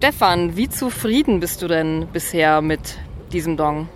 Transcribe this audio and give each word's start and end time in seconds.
Stefan, 0.00 0.56
wie 0.56 0.68
zufrieden 0.68 1.40
bist 1.40 1.60
du 1.60 1.66
denn 1.66 2.06
bisher 2.12 2.62
mit 2.62 3.00
diesem 3.32 3.56
Dong? 3.56 3.88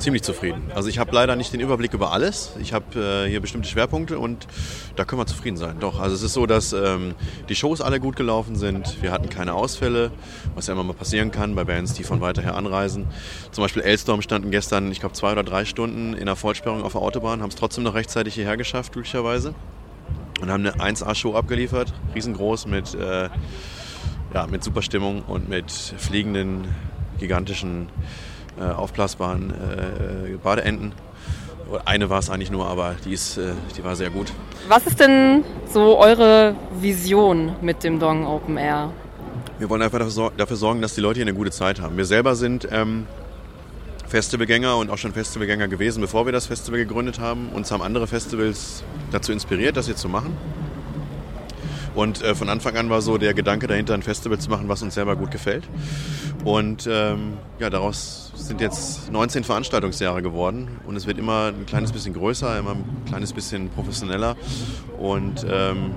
Ziemlich 0.00 0.24
zufrieden. 0.24 0.72
Also 0.74 0.88
ich 0.88 0.98
habe 0.98 1.14
leider 1.14 1.36
nicht 1.36 1.52
den 1.52 1.60
Überblick 1.60 1.94
über 1.94 2.10
alles. 2.10 2.56
Ich 2.60 2.72
habe 2.72 2.98
äh, 2.98 3.30
hier 3.30 3.40
bestimmte 3.40 3.68
Schwerpunkte 3.68 4.18
und 4.18 4.48
da 4.96 5.04
können 5.04 5.20
wir 5.20 5.26
zufrieden 5.26 5.56
sein. 5.56 5.76
Doch, 5.78 6.00
also 6.00 6.16
es 6.16 6.22
ist 6.22 6.32
so, 6.32 6.46
dass 6.46 6.72
ähm, 6.72 7.14
die 7.48 7.54
Shows 7.54 7.80
alle 7.80 8.00
gut 8.00 8.16
gelaufen 8.16 8.56
sind. 8.56 9.00
Wir 9.02 9.12
hatten 9.12 9.28
keine 9.28 9.54
Ausfälle, 9.54 10.10
was 10.56 10.66
ja 10.66 10.72
immer 10.72 10.82
mal 10.82 10.94
passieren 10.94 11.30
kann 11.30 11.54
bei 11.54 11.62
Bands, 11.62 11.94
die 11.94 12.02
von 12.02 12.20
weiter 12.20 12.42
her 12.42 12.56
anreisen. 12.56 13.06
Zum 13.52 13.62
Beispiel 13.62 13.82
Elstorm 13.82 14.22
standen 14.22 14.50
gestern, 14.50 14.90
ich 14.90 14.98
glaube, 14.98 15.14
zwei 15.14 15.30
oder 15.30 15.44
drei 15.44 15.64
Stunden 15.64 16.14
in 16.14 16.26
der 16.26 16.34
Vollsperrung 16.34 16.82
auf 16.82 16.94
der 16.94 17.02
Autobahn, 17.02 17.40
haben 17.40 17.50
es 17.50 17.54
trotzdem 17.54 17.84
noch 17.84 17.94
rechtzeitig 17.94 18.34
hierher 18.34 18.56
geschafft, 18.56 18.94
glücklicherweise. 18.94 19.54
Und 20.40 20.50
haben 20.50 20.66
eine 20.66 20.74
1A-Show 20.82 21.36
abgeliefert, 21.36 21.92
riesengroß 22.16 22.66
mit, 22.66 22.96
äh, 22.96 23.28
ja, 24.34 24.46
mit 24.46 24.62
super 24.62 24.82
Stimmung 24.82 25.22
und 25.22 25.48
mit 25.48 25.70
fliegenden, 25.70 26.68
gigantischen 27.18 27.88
äh, 28.58 28.64
aufblasbaren 28.64 29.50
äh, 29.50 30.36
Badeenten. 30.42 30.92
Eine 31.84 32.10
war 32.10 32.18
es 32.18 32.30
eigentlich 32.30 32.50
nur, 32.50 32.66
aber 32.66 32.96
die, 33.04 33.12
ist, 33.12 33.38
äh, 33.38 33.52
die 33.76 33.84
war 33.84 33.94
sehr 33.94 34.10
gut. 34.10 34.32
Was 34.68 34.86
ist 34.86 34.98
denn 34.98 35.44
so 35.72 35.98
eure 35.98 36.56
Vision 36.80 37.54
mit 37.60 37.84
dem 37.84 38.00
Dong 38.00 38.26
Open 38.26 38.56
Air? 38.56 38.90
Wir 39.58 39.68
wollen 39.68 39.82
einfach 39.82 39.98
dafür 39.98 40.56
sorgen, 40.56 40.80
dass 40.80 40.94
die 40.94 41.00
Leute 41.00 41.18
hier 41.18 41.26
eine 41.26 41.34
gute 41.34 41.50
Zeit 41.50 41.80
haben. 41.80 41.96
Wir 41.96 42.06
selber 42.06 42.34
sind 42.34 42.66
ähm, 42.72 43.06
Festivalgänger 44.08 44.76
und 44.76 44.90
auch 44.90 44.98
schon 44.98 45.12
Festivalgänger 45.12 45.68
gewesen, 45.68 46.00
bevor 46.00 46.24
wir 46.24 46.32
das 46.32 46.46
Festival 46.46 46.80
gegründet 46.80 47.20
haben. 47.20 47.50
Uns 47.50 47.70
haben 47.70 47.82
andere 47.82 48.06
Festivals 48.06 48.82
dazu 49.12 49.32
inspiriert, 49.32 49.76
das 49.76 49.86
hier 49.86 49.96
zu 49.96 50.08
machen. 50.08 50.36
Und 51.94 52.22
äh, 52.22 52.34
von 52.34 52.48
Anfang 52.48 52.76
an 52.76 52.90
war 52.90 53.02
so 53.02 53.18
der 53.18 53.34
Gedanke 53.34 53.66
dahinter, 53.66 53.94
ein 53.94 54.02
Festival 54.02 54.38
zu 54.38 54.50
machen, 54.50 54.68
was 54.68 54.82
uns 54.82 54.94
selber 54.94 55.16
gut 55.16 55.30
gefällt. 55.30 55.68
Und 56.44 56.88
ähm, 56.90 57.34
ja, 57.58 57.70
daraus 57.70 58.32
sind 58.34 58.60
jetzt 58.60 59.10
19 59.12 59.44
Veranstaltungsjahre 59.44 60.22
geworden 60.22 60.68
und 60.86 60.96
es 60.96 61.06
wird 61.06 61.18
immer 61.18 61.48
ein 61.48 61.66
kleines 61.66 61.92
bisschen 61.92 62.14
größer, 62.14 62.58
immer 62.58 62.72
ein 62.72 63.04
kleines 63.06 63.32
bisschen 63.32 63.68
professioneller. 63.70 64.36
Und 64.98 65.44
ähm, 65.50 65.94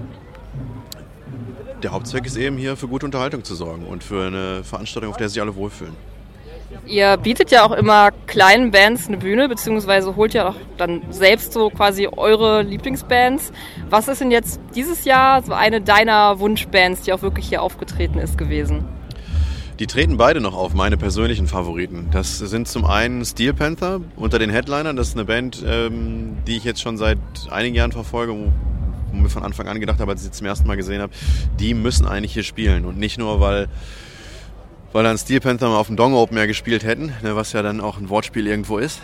der 1.81 1.91
Hauptzweck 1.91 2.25
ist 2.25 2.37
eben 2.37 2.57
hier 2.57 2.75
für 2.77 2.87
gute 2.87 3.05
Unterhaltung 3.05 3.43
zu 3.43 3.55
sorgen 3.55 3.85
und 3.85 4.03
für 4.03 4.27
eine 4.27 4.63
Veranstaltung, 4.63 5.11
auf 5.11 5.17
der 5.17 5.29
sich 5.29 5.41
alle 5.41 5.55
wohlfühlen. 5.55 6.12
Ihr 6.85 7.17
bietet 7.17 7.51
ja 7.51 7.63
auch 7.63 7.71
immer 7.71 8.11
kleinen 8.27 8.71
Bands 8.71 9.07
eine 9.07 9.17
Bühne, 9.17 9.47
beziehungsweise 9.47 10.15
holt 10.15 10.33
ja 10.33 10.49
auch 10.49 10.55
dann 10.77 11.01
selbst 11.09 11.53
so 11.53 11.69
quasi 11.69 12.07
eure 12.07 12.61
Lieblingsbands. 12.61 13.51
Was 13.89 14.07
ist 14.07 14.21
denn 14.21 14.31
jetzt 14.31 14.59
dieses 14.75 15.05
Jahr 15.05 15.41
so 15.43 15.53
eine 15.53 15.81
deiner 15.81 16.39
Wunschbands, 16.39 17.01
die 17.01 17.13
auch 17.13 17.21
wirklich 17.21 17.47
hier 17.47 17.61
aufgetreten 17.61 18.19
ist 18.19 18.37
gewesen? 18.37 18.85
Die 19.79 19.87
treten 19.87 20.17
beide 20.17 20.39
noch 20.39 20.55
auf, 20.55 20.73
meine 20.73 20.97
persönlichen 20.97 21.47
Favoriten. 21.47 22.07
Das 22.11 22.37
sind 22.37 22.67
zum 22.67 22.85
einen 22.85 23.25
Steel 23.25 23.53
Panther 23.53 24.01
unter 24.15 24.37
den 24.37 24.51
Headlinern. 24.51 24.95
Das 24.95 25.09
ist 25.09 25.15
eine 25.15 25.25
Band, 25.25 25.63
ähm, 25.65 26.37
die 26.45 26.57
ich 26.57 26.63
jetzt 26.63 26.81
schon 26.81 26.97
seit 26.97 27.17
einigen 27.49 27.75
Jahren 27.75 27.91
verfolge, 27.91 28.33
wo 28.33 28.51
mir 29.15 29.29
von 29.29 29.43
Anfang 29.43 29.67
an 29.67 29.79
gedacht 29.79 29.99
habe, 29.99 30.11
als 30.11 30.21
ich 30.21 30.27
sie 30.27 30.31
zum 30.31 30.47
ersten 30.47 30.67
Mal 30.67 30.77
gesehen 30.77 31.01
habe, 31.01 31.13
die 31.59 31.73
müssen 31.73 32.05
eigentlich 32.05 32.33
hier 32.33 32.43
spielen. 32.43 32.85
Und 32.85 32.97
nicht 32.97 33.17
nur, 33.17 33.39
weil 33.39 33.67
weil 34.93 35.03
dann 35.03 35.17
Steel 35.17 35.41
Panther 35.41 35.67
mal 35.67 35.77
auf 35.77 35.87
dem 35.87 35.97
Dong 35.97 36.13
Open 36.13 36.37
Air 36.37 36.47
gespielt 36.47 36.83
hätten, 36.83 37.13
ne, 37.21 37.35
was 37.35 37.51
ja 37.51 37.61
dann 37.61 37.81
auch 37.81 37.97
ein 37.97 38.09
Wortspiel 38.09 38.47
irgendwo 38.47 38.77
ist. 38.77 39.01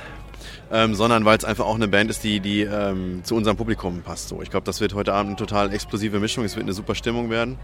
Ähm, 0.72 0.94
sondern 0.94 1.26
weil 1.26 1.36
es 1.36 1.46
einfach 1.46 1.66
auch 1.66 1.74
eine 1.74 1.88
Band 1.88 2.12
ist, 2.12 2.24
die, 2.24 2.40
die 2.40 2.62
ähm, 2.62 3.22
zu 3.24 3.36
unserem 3.36 3.58
Publikum 3.58 4.04
passt. 4.04 4.30
So, 4.30 4.44
ich 4.44 4.52
glaube, 4.52 4.66
das 4.66 4.80
wird 4.82 4.94
heute 4.94 5.14
Abend 5.14 5.30
eine 5.30 5.36
total 5.36 5.74
explosive 5.74 6.20
Mischung. 6.20 6.46
Es 6.46 6.56
wird 6.56 6.64
eine 6.64 6.74
super 6.74 6.94
Stimmung 6.94 7.32
werden. 7.32 7.58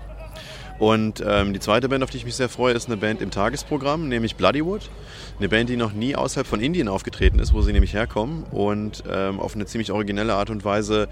Und 0.79 1.23
ähm, 1.25 1.53
die 1.53 1.59
zweite 1.59 1.87
Band, 1.87 2.03
auf 2.03 2.09
die 2.09 2.17
ich 2.17 2.25
mich 2.25 2.35
sehr 2.35 2.49
freue, 2.49 2.73
ist 2.73 2.87
eine 2.87 2.97
Band 2.97 3.21
im 3.21 3.29
Tagesprogramm, 3.29 4.09
nämlich 4.09 4.35
Bloodywood. 4.35 4.89
Eine 5.37 5.49
Band, 5.49 5.69
die 5.69 5.77
noch 5.77 5.93
nie 5.93 6.15
außerhalb 6.15 6.47
von 6.47 6.59
Indien 6.59 6.87
aufgetreten 6.87 7.37
ist, 7.37 7.53
wo 7.53 7.61
sie 7.61 7.73
nämlich 7.73 7.93
herkommen 7.93 8.43
und 8.51 9.03
ähm, 9.09 9.39
auf 9.39 9.53
eine 9.55 9.67
ziemlich 9.67 9.91
originelle 9.91 10.33
Art 10.33 10.49
und 10.49 10.65
Weise 10.65 11.07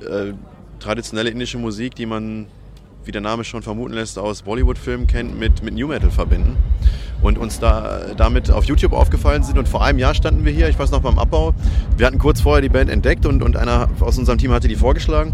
äh, 0.00 0.32
traditionelle 0.80 1.28
indische 1.28 1.58
Musik, 1.58 1.94
die 1.94 2.06
man 2.06 2.46
wie 3.10 3.12
der 3.12 3.20
Name 3.22 3.42
schon 3.42 3.62
vermuten 3.62 3.94
lässt, 3.94 4.20
aus 4.20 4.42
Bollywood-Filmen 4.42 5.08
kennt, 5.08 5.36
mit, 5.36 5.64
mit 5.64 5.74
New 5.74 5.88
Metal 5.88 6.12
verbinden. 6.12 6.56
Und 7.22 7.38
uns 7.38 7.58
da 7.58 8.14
damit 8.16 8.52
auf 8.52 8.66
YouTube 8.66 8.92
aufgefallen 8.92 9.42
sind. 9.42 9.58
Und 9.58 9.68
vor 9.68 9.82
einem 9.82 9.98
Jahr 9.98 10.14
standen 10.14 10.44
wir 10.44 10.52
hier, 10.52 10.68
ich 10.68 10.78
weiß 10.78 10.92
noch 10.92 11.00
beim 11.00 11.18
Abbau. 11.18 11.52
Wir 11.96 12.06
hatten 12.06 12.20
kurz 12.20 12.40
vorher 12.40 12.62
die 12.62 12.68
Band 12.68 12.88
entdeckt 12.88 13.26
und, 13.26 13.42
und 13.42 13.56
einer 13.56 13.88
aus 13.98 14.16
unserem 14.16 14.38
Team 14.38 14.52
hatte 14.52 14.68
die 14.68 14.76
vorgeschlagen. 14.76 15.32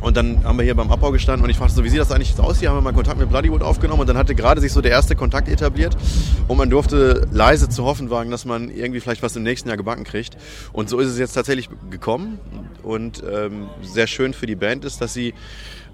Und 0.00 0.16
dann 0.16 0.42
haben 0.42 0.58
wir 0.58 0.64
hier 0.64 0.74
beim 0.74 0.90
Abbau 0.90 1.12
gestanden 1.12 1.44
und 1.44 1.50
ich 1.50 1.56
fragte 1.56 1.76
so, 1.76 1.84
wie 1.84 1.88
sieht 1.88 2.00
das 2.00 2.10
eigentlich 2.10 2.36
aus? 2.40 2.58
Hier 2.58 2.70
haben 2.70 2.76
wir 2.76 2.80
mal 2.80 2.92
Kontakt 2.92 3.20
mit 3.20 3.28
Bloodywood 3.28 3.62
aufgenommen 3.62 4.00
und 4.00 4.08
dann 4.08 4.18
hatte 4.18 4.34
gerade 4.34 4.60
sich 4.60 4.72
so 4.72 4.80
der 4.80 4.90
erste 4.90 5.14
Kontakt 5.14 5.48
etabliert 5.48 5.96
und 6.48 6.56
man 6.56 6.68
durfte 6.68 7.28
leise 7.30 7.68
zu 7.68 7.84
hoffen 7.84 8.10
wagen, 8.10 8.32
dass 8.32 8.44
man 8.44 8.68
irgendwie 8.68 8.98
vielleicht 8.98 9.22
was 9.22 9.36
im 9.36 9.44
nächsten 9.44 9.68
Jahr 9.68 9.76
gebacken 9.76 10.02
kriegt. 10.02 10.36
Und 10.72 10.88
so 10.88 10.98
ist 10.98 11.06
es 11.06 11.20
jetzt 11.20 11.34
tatsächlich 11.34 11.68
gekommen 11.90 12.40
und 12.82 13.22
ähm, 13.30 13.68
sehr 13.82 14.06
schön 14.06 14.34
für 14.34 14.46
die 14.46 14.56
Band 14.56 14.84
ist, 14.84 15.00
dass 15.00 15.14
sie 15.14 15.34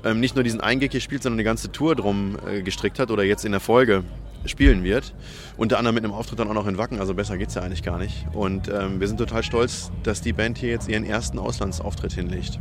ähm, 0.04 0.20
nicht 0.20 0.34
nur 0.34 0.44
diesen 0.44 0.60
Eingig 0.60 0.92
hier 0.92 1.00
spielt, 1.00 1.22
sondern 1.22 1.38
die 1.38 1.44
ganze 1.44 1.72
Tour 1.72 1.94
drum 1.94 2.36
äh, 2.48 2.62
gestrickt 2.62 2.98
hat 2.98 3.10
oder 3.10 3.24
jetzt 3.24 3.44
in 3.44 3.52
der 3.52 3.60
Folge 3.60 4.04
spielen 4.44 4.84
wird. 4.84 5.14
Unter 5.56 5.78
anderem 5.78 5.96
mit 5.96 6.04
einem 6.04 6.14
Auftritt 6.14 6.38
dann 6.38 6.48
auch 6.48 6.54
noch 6.54 6.66
in 6.66 6.78
Wacken, 6.78 7.00
also 7.00 7.14
besser 7.14 7.36
geht 7.36 7.48
es 7.48 7.54
ja 7.54 7.62
eigentlich 7.62 7.82
gar 7.82 7.98
nicht. 7.98 8.26
Und 8.32 8.68
ähm, 8.68 9.00
wir 9.00 9.08
sind 9.08 9.18
total 9.18 9.42
stolz, 9.42 9.90
dass 10.02 10.20
die 10.20 10.32
Band 10.32 10.58
hier 10.58 10.70
jetzt 10.70 10.88
ihren 10.88 11.04
ersten 11.04 11.38
Auslandsauftritt 11.38 12.12
hinlegt. 12.12 12.60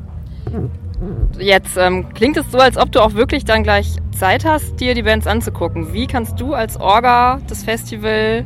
Jetzt 1.37 1.77
ähm, 1.77 2.09
klingt 2.13 2.37
es 2.37 2.49
so, 2.51 2.57
als 2.57 2.77
ob 2.77 2.91
du 2.91 3.01
auch 3.01 3.13
wirklich 3.13 3.45
dann 3.45 3.63
gleich 3.63 3.97
Zeit 4.17 4.45
hast, 4.45 4.79
dir 4.79 4.95
die 4.95 5.03
Bands 5.03 5.27
anzugucken. 5.27 5.93
Wie 5.93 6.07
kannst 6.07 6.39
du 6.39 6.53
als 6.53 6.79
Orga 6.79 7.39
das 7.47 7.63
Festival 7.63 8.45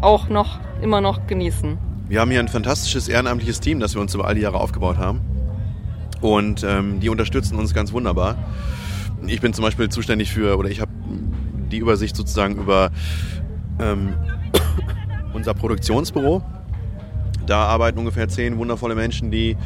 auch 0.00 0.28
noch 0.28 0.60
immer 0.82 1.00
noch 1.00 1.26
genießen? 1.26 1.78
Wir 2.08 2.20
haben 2.20 2.30
hier 2.30 2.40
ein 2.40 2.48
fantastisches 2.48 3.08
ehrenamtliches 3.08 3.60
Team, 3.60 3.80
das 3.80 3.94
wir 3.94 4.00
uns 4.00 4.14
über 4.14 4.26
all 4.26 4.34
die 4.34 4.40
Jahre 4.40 4.58
aufgebaut 4.58 4.96
haben. 4.96 5.20
Und 6.22 6.64
ähm, 6.64 7.00
die 7.00 7.10
unterstützen 7.10 7.58
uns 7.58 7.74
ganz 7.74 7.92
wunderbar. 7.92 8.38
Ich 9.26 9.42
bin 9.42 9.52
zum 9.52 9.62
Beispiel 9.62 9.90
zuständig 9.90 10.32
für, 10.32 10.56
oder 10.56 10.70
ich 10.70 10.80
habe 10.80 10.90
die 11.70 11.76
Übersicht 11.76 12.16
sozusagen 12.16 12.56
über 12.56 12.90
ähm, 13.78 14.14
unser 15.34 15.52
Produktionsbüro. 15.52 16.42
Da 17.46 17.64
arbeiten 17.64 17.98
ungefähr 17.98 18.26
zehn 18.28 18.56
wundervolle 18.56 18.94
Menschen, 18.94 19.30
die 19.30 19.58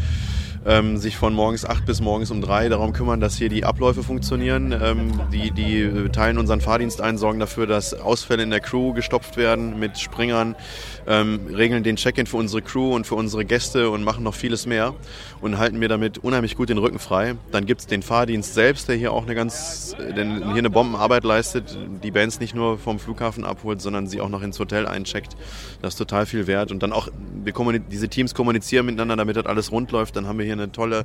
ähm, 0.66 0.96
sich 0.96 1.16
von 1.16 1.34
morgens 1.34 1.64
acht 1.64 1.84
bis 1.86 2.00
morgens 2.00 2.30
um 2.30 2.40
drei 2.40 2.68
darum 2.68 2.92
kümmern, 2.92 3.20
dass 3.20 3.36
hier 3.36 3.48
die 3.48 3.64
Abläufe 3.64 4.02
funktionieren. 4.02 4.72
Ähm, 4.72 5.12
die, 5.32 5.50
die 5.50 6.08
teilen 6.10 6.38
unseren 6.38 6.60
Fahrdienst 6.60 7.00
ein, 7.00 7.18
sorgen 7.18 7.38
dafür, 7.40 7.66
dass 7.66 7.94
Ausfälle 7.94 8.42
in 8.42 8.50
der 8.50 8.60
Crew 8.60 8.92
gestopft 8.92 9.36
werden 9.36 9.78
mit 9.78 9.98
Springern, 9.98 10.54
ähm, 11.06 11.40
regeln 11.54 11.82
den 11.82 11.96
Check-in 11.96 12.26
für 12.26 12.36
unsere 12.36 12.62
Crew 12.62 12.94
und 12.94 13.06
für 13.06 13.14
unsere 13.14 13.44
Gäste 13.44 13.90
und 13.90 14.04
machen 14.04 14.24
noch 14.24 14.34
vieles 14.34 14.66
mehr 14.66 14.94
und 15.40 15.58
halten 15.58 15.78
mir 15.78 15.88
damit 15.88 16.18
unheimlich 16.18 16.56
gut 16.56 16.68
den 16.68 16.78
Rücken 16.78 16.98
frei. 16.98 17.34
Dann 17.50 17.66
gibt 17.66 17.80
es 17.80 17.86
den 17.86 18.02
Fahrdienst 18.02 18.54
selbst, 18.54 18.88
der 18.88 18.96
hier 18.96 19.12
auch 19.12 19.24
eine 19.24 19.34
ganz, 19.34 19.96
der 19.98 20.24
hier 20.24 20.56
eine 20.56 20.70
Bombenarbeit 20.70 21.24
leistet, 21.24 21.76
die 22.02 22.10
Bands 22.10 22.40
nicht 22.40 22.54
nur 22.54 22.78
vom 22.78 22.98
Flughafen 22.98 23.44
abholt, 23.44 23.80
sondern 23.80 24.06
sie 24.06 24.20
auch 24.20 24.28
noch 24.28 24.42
ins 24.42 24.58
Hotel 24.58 24.86
eincheckt. 24.86 25.36
Das 25.80 25.94
ist 25.94 25.98
total 25.98 26.26
viel 26.26 26.46
wert. 26.46 26.70
Und 26.70 26.82
dann 26.82 26.92
auch, 26.92 27.08
wir 27.44 27.52
diese 27.78 28.08
Teams 28.08 28.34
kommunizieren 28.34 28.86
miteinander, 28.86 29.16
damit 29.16 29.36
das 29.36 29.46
alles 29.46 29.72
rund 29.72 29.90
läuft. 29.90 30.16
Dann 30.16 30.26
haben 30.26 30.38
wir 30.38 30.44
hier 30.44 30.51
eine 30.52 30.72
tolle 30.72 31.04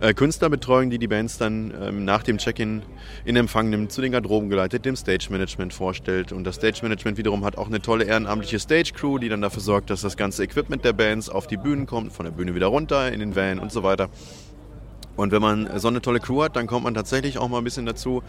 äh, 0.00 0.12
Künstlerbetreuung, 0.14 0.90
die 0.90 0.98
die 0.98 1.08
Bands 1.08 1.38
dann 1.38 1.72
ähm, 1.80 2.04
nach 2.04 2.22
dem 2.22 2.38
Check-in 2.38 2.82
in 3.24 3.36
Empfang 3.36 3.70
nimmt, 3.70 3.92
zu 3.92 4.00
den 4.00 4.12
Garderoben 4.12 4.50
geleitet, 4.50 4.84
dem 4.84 4.96
Stage-Management 4.96 5.72
vorstellt. 5.72 6.32
Und 6.32 6.44
das 6.44 6.56
Stage-Management 6.56 7.18
wiederum 7.18 7.44
hat 7.44 7.56
auch 7.56 7.68
eine 7.68 7.80
tolle 7.80 8.04
ehrenamtliche 8.04 8.58
Stage-Crew, 8.58 9.18
die 9.18 9.28
dann 9.28 9.40
dafür 9.40 9.62
sorgt, 9.62 9.90
dass 9.90 10.02
das 10.02 10.16
ganze 10.16 10.44
Equipment 10.44 10.84
der 10.84 10.92
Bands 10.92 11.28
auf 11.28 11.46
die 11.46 11.56
Bühnen 11.56 11.86
kommt, 11.86 12.12
von 12.12 12.24
der 12.24 12.32
Bühne 12.32 12.54
wieder 12.54 12.66
runter, 12.66 13.10
in 13.12 13.20
den 13.20 13.34
Van 13.34 13.58
und 13.58 13.72
so 13.72 13.82
weiter. 13.82 14.10
Und 15.16 15.32
wenn 15.32 15.40
man 15.40 15.78
so 15.78 15.88
eine 15.88 16.02
tolle 16.02 16.20
Crew 16.20 16.42
hat, 16.42 16.56
dann 16.56 16.66
kommt 16.66 16.84
man 16.84 16.92
tatsächlich 16.92 17.38
auch 17.38 17.48
mal 17.48 17.58
ein 17.58 17.64
bisschen 17.64 17.86
dazu, 17.86 18.22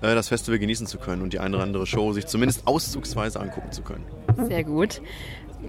äh, 0.00 0.14
das 0.14 0.28
Festival 0.28 0.58
genießen 0.58 0.86
zu 0.86 0.96
können 0.96 1.20
und 1.20 1.34
die 1.34 1.40
eine 1.40 1.56
oder 1.56 1.64
andere 1.64 1.86
Show 1.86 2.12
sich 2.14 2.26
zumindest 2.26 2.66
auszugsweise 2.66 3.38
angucken 3.38 3.70
zu 3.70 3.82
können. 3.82 4.04
Sehr 4.48 4.64
gut. 4.64 5.02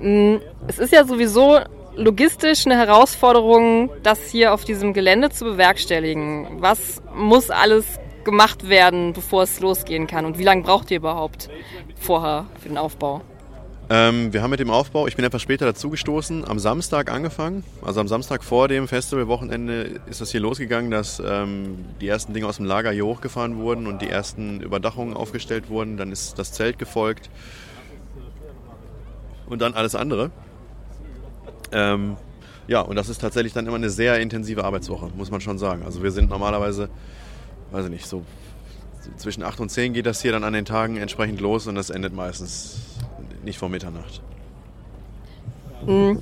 Mm, 0.02 0.38
es 0.68 0.80
ist 0.80 0.94
ja 0.94 1.06
sowieso 1.06 1.60
logistisch 1.96 2.66
eine 2.66 2.78
Herausforderung, 2.78 3.90
das 4.04 4.30
hier 4.30 4.54
auf 4.54 4.64
diesem 4.64 4.94
Gelände 4.94 5.30
zu 5.30 5.46
bewerkstelligen. 5.46 6.62
Was 6.62 7.02
muss 7.16 7.50
alles 7.50 7.86
gemacht 8.24 8.70
werden, 8.70 9.14
bevor 9.14 9.44
es 9.44 9.60
losgehen 9.60 10.08
kann? 10.08 10.26
Und 10.26 10.38
wie 10.38 10.44
lange 10.44 10.64
braucht 10.64 10.92
ihr 10.92 10.98
überhaupt 10.98 11.50
vorher 12.00 12.46
für 12.62 12.70
den 12.70 12.78
Aufbau? 12.78 13.22
Ähm, 13.90 14.32
wir 14.32 14.42
haben 14.42 14.50
mit 14.50 14.62
dem 14.62 14.70
Aufbau, 14.70 15.08
ich 15.08 15.18
bin 15.18 15.26
etwas 15.26 15.42
später 15.42 15.66
dazugestoßen, 15.66 16.48
am 16.48 16.58
Samstag 16.58 17.12
angefangen. 17.12 17.66
Also 17.82 18.00
am 18.00 18.08
Samstag 18.08 18.44
vor 18.44 18.70
dem 18.70 18.88
Festivalwochenende 18.88 20.02
ist 20.10 20.22
das 20.22 20.32
hier 20.32 20.40
losgegangen, 20.40 20.90
dass 20.90 21.22
ähm, 21.24 21.86
die 22.00 22.08
ersten 22.08 22.34
Dinge 22.34 22.48
aus 22.48 22.58
dem 22.58 22.66
Lager 22.66 22.92
hier 22.92 23.06
hochgefahren 23.06 23.58
wurden 23.58 23.88
und 23.88 24.02
die 24.02 24.10
ersten 24.10 24.62
Überdachungen 24.62 25.14
aufgestellt 25.14 25.70
wurden. 25.70 25.98
Dann 25.98 26.14
ist 26.14 26.40
das 26.40 26.54
Zelt 26.54 26.80
gefolgt 26.80 27.30
und 29.48 29.62
dann 29.62 29.74
alles 29.74 29.96
andere. 29.96 30.32
Ähm, 31.74 32.18
ja, 32.68 32.82
und 32.82 32.96
das 32.96 33.10
ist 33.10 33.20
tatsächlich 33.20 33.54
dann 33.54 33.68
immer 33.68 33.76
eine 33.76 33.90
sehr 33.90 34.20
intensive 34.20 34.64
Arbeitswoche, 34.64 35.10
muss 35.18 35.32
man 35.32 35.42
schon 35.42 35.58
sagen. 35.58 35.84
Also 35.84 36.02
wir 36.02 36.12
sind 36.12 36.30
normalerweise, 36.30 36.90
weiß 37.72 37.86
ich 37.86 37.92
nicht, 37.92 38.06
so 38.06 38.24
zwischen 39.18 39.44
8 39.44 39.60
und 39.60 39.70
10 39.70 39.94
geht 39.94 40.06
das 40.06 40.22
hier 40.22 40.32
dann 40.32 40.44
an 40.44 40.54
den 40.54 40.66
Tagen 40.66 40.98
entsprechend 40.98 41.42
los 41.42 41.68
und 41.68 41.76
das 41.76 41.90
endet 41.90 42.14
meistens 42.14 42.80
nicht 43.44 43.58
vor 43.58 43.68
Mitternacht. 43.68 44.22
Hm. 45.86 46.20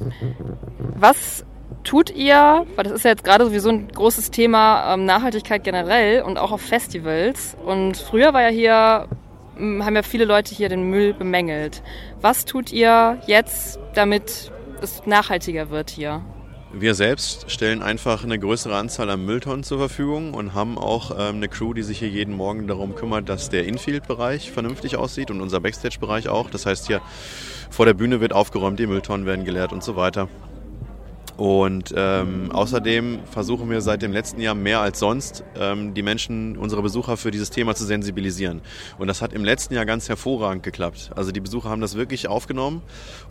Was 0.96 1.46
tut 1.84 2.10
ihr, 2.10 2.66
weil 2.76 2.84
das 2.84 2.94
ist 2.94 3.04
ja 3.04 3.12
jetzt 3.12 3.24
gerade 3.24 3.46
sowieso 3.46 3.70
ein 3.70 3.88
großes 3.90 4.32
Thema 4.32 4.94
ähm, 4.94 5.06
Nachhaltigkeit 5.06 5.64
generell 5.64 6.24
und 6.24 6.38
auch 6.38 6.52
auf 6.52 6.62
Festivals. 6.62 7.56
Und 7.64 7.98
früher 7.98 8.34
war 8.34 8.42
ja 8.42 8.50
hier, 8.50 9.08
hm, 9.58 9.86
haben 9.86 9.96
ja 9.96 10.04
viele 10.04 10.26
Leute 10.26 10.54
hier 10.54 10.70
den 10.70 10.90
Müll 10.90 11.14
bemängelt. 11.14 11.82
Was 12.20 12.46
tut 12.46 12.72
ihr 12.72 13.20
jetzt, 13.28 13.80
damit 13.94 14.52
es 14.82 15.06
nachhaltiger 15.06 15.70
wird 15.70 15.90
hier? 15.90 16.24
Wir 16.74 16.96
selbst 16.96 17.52
stellen 17.52 17.82
einfach 17.82 18.24
eine 18.24 18.40
größere 18.40 18.78
Anzahl 18.78 19.10
an 19.10 19.26
Mülltonnen 19.26 19.64
zur 19.64 19.78
Verfügung 19.78 20.34
und 20.34 20.54
haben 20.54 20.78
auch 20.78 21.12
ähm, 21.12 21.36
eine 21.36 21.50
Crew, 21.50 21.74
die 21.74 21.84
sich 21.84 22.00
hier 22.00 22.08
jeden 22.08 22.34
Morgen 22.34 22.66
darum 22.68 22.96
kümmert, 22.96 23.28
dass 23.28 23.50
der 23.50 23.66
Infield-Bereich 23.66 24.52
vernünftig 24.52 24.96
aussieht 24.96 25.32
und 25.32 25.42
unser 25.42 25.60
Backstage-Bereich 25.60 26.30
auch. 26.30 26.50
Das 26.50 26.66
heißt, 26.66 26.88
hier 26.88 27.02
vor 27.70 27.86
der 27.86 27.94
Bühne 27.94 28.22
wird 28.22 28.32
aufgeräumt, 28.32 28.80
die 28.80 28.88
Mülltonnen 28.88 29.26
werden 29.26 29.44
geleert 29.44 29.74
und 29.74 29.84
so 29.84 29.98
weiter. 29.98 30.30
Und 31.42 31.92
ähm, 31.98 32.52
außerdem 32.52 33.22
versuchen 33.26 33.68
wir 33.72 33.82
seit 33.82 34.04
dem 34.04 34.12
letzten 34.12 34.42
Jahr 34.42 34.54
mehr 34.54 34.80
als 34.80 35.00
sonst, 35.00 35.44
ähm, 35.56 35.96
die 35.96 36.04
Menschen, 36.04 36.56
unsere 36.56 36.84
Besucher 36.84 37.18
für 37.18 37.32
dieses 37.32 37.50
Thema 37.50 37.74
zu 37.74 37.84
sensibilisieren. 37.84 38.62
Und 39.00 39.08
das 39.08 39.24
hat 39.24 39.34
im 39.34 39.44
letzten 39.44 39.74
Jahr 39.74 39.88
ganz 39.88 40.08
hervorragend 40.08 40.62
geklappt. 40.62 41.10
Also 41.16 41.32
die 41.32 41.40
Besucher 41.40 41.68
haben 41.68 41.82
das 41.82 41.96
wirklich 41.96 42.28
aufgenommen 42.28 42.84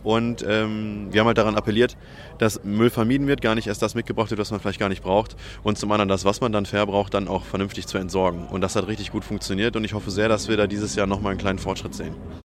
und 0.03 0.43
ähm, 0.45 1.07
wir 1.11 1.21
haben 1.21 1.27
halt 1.27 1.37
daran 1.37 1.55
appelliert, 1.55 1.95
dass 2.37 2.65
Müll 2.65 2.89
vermieden 2.89 3.27
wird, 3.27 3.39
gar 3.39 3.55
nicht 3.55 3.67
erst 3.67 3.81
das 3.81 3.95
mitgebracht 3.95 4.29
wird, 4.29 4.41
was 4.41 4.51
man 4.51 4.59
vielleicht 4.59 4.81
gar 4.81 4.89
nicht 4.89 5.03
braucht. 5.03 5.37
Und 5.63 5.77
zum 5.77 5.89
anderen 5.93 6.09
das, 6.09 6.25
was 6.25 6.41
man 6.41 6.51
dann 6.51 6.65
verbraucht, 6.65 7.13
dann 7.13 7.29
auch 7.29 7.45
vernünftig 7.45 7.87
zu 7.87 7.97
entsorgen. 7.97 8.45
Und 8.47 8.59
das 8.59 8.75
hat 8.75 8.87
richtig 8.87 9.13
gut 9.13 9.23
funktioniert 9.23 9.77
und 9.77 9.85
ich 9.85 9.93
hoffe 9.93 10.11
sehr, 10.11 10.27
dass 10.27 10.49
wir 10.49 10.57
da 10.57 10.67
dieses 10.67 10.95
Jahr 10.95 11.07
nochmal 11.07 11.31
einen 11.31 11.39
kleinen 11.39 11.59
Fortschritt 11.59 11.95
sehen. 11.95 12.15